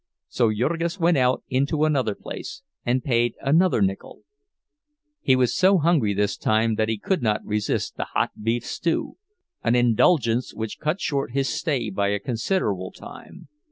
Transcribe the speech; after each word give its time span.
So 0.29 0.51
Jurgis 0.51 0.99
went 0.99 1.17
out 1.17 1.43
into 1.47 1.85
another 1.85 2.15
place, 2.15 2.63
and 2.83 3.03
paid 3.03 3.35
another 3.39 3.83
nickel. 3.83 4.23
He 5.21 5.35
was 5.35 5.55
so 5.55 5.77
hungry 5.77 6.15
this 6.15 6.37
time 6.37 6.73
that 6.73 6.89
he 6.89 6.97
could 6.97 7.21
not 7.21 7.45
resist 7.45 7.97
the 7.97 8.05
hot 8.05 8.31
beef 8.41 8.65
stew, 8.65 9.17
an 9.63 9.75
indulgence 9.75 10.55
which 10.55 10.79
cut 10.79 10.99
short 10.99 11.33
his 11.33 11.49
stay 11.49 11.91
by 11.91 12.07
a 12.07 12.19
considerable 12.19 12.89
time. 12.91 13.47